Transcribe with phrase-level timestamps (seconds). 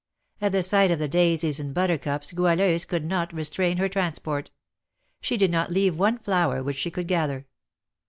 [0.41, 4.49] At the sight of the daisies and buttercups Goualeuse could not restrain her transport,
[5.21, 7.45] she did not leave one flower which she could gather.